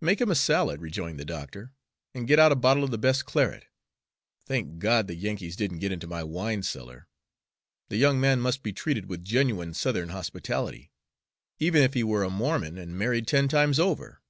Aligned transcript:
"Make 0.00 0.22
him 0.22 0.30
a 0.30 0.34
salad," 0.34 0.80
rejoined 0.80 1.20
the 1.20 1.24
doctor, 1.26 1.74
"and 2.14 2.26
get 2.26 2.38
out 2.38 2.50
a 2.50 2.54
bottle 2.56 2.82
of 2.82 2.90
the 2.90 2.96
best 2.96 3.26
claret. 3.26 3.66
Thank 4.46 4.78
God, 4.78 5.06
the 5.06 5.14
Yankees 5.14 5.54
didn't 5.54 5.80
get 5.80 5.92
into 5.92 6.06
my 6.06 6.24
wine 6.24 6.62
cellar! 6.62 7.08
The 7.90 7.98
young 7.98 8.18
man 8.18 8.40
must 8.40 8.62
be 8.62 8.72
treated 8.72 9.10
with 9.10 9.22
genuine 9.22 9.74
Southern 9.74 10.08
hospitality, 10.08 10.92
even 11.58 11.82
if 11.82 11.92
he 11.92 12.02
were 12.02 12.24
a 12.24 12.30
Mormon 12.30 12.78
and 12.78 12.96
married 12.98 13.26
ten 13.26 13.48
times 13.48 13.78
over." 13.78 14.22